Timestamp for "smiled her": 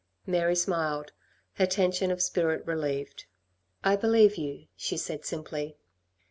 0.55-1.67